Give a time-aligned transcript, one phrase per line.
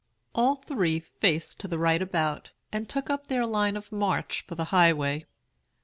[0.33, 4.55] All three faced to the right about, and took up their line of march for
[4.55, 5.27] the highway."